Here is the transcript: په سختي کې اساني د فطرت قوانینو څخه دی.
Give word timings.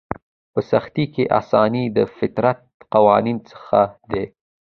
په 0.53 0.59
سختي 0.71 1.05
کې 1.13 1.23
اساني 1.39 1.83
د 1.97 1.99
فطرت 2.17 2.59
قوانینو 2.93 3.41
څخه 3.51 3.79
دی. 4.11 4.25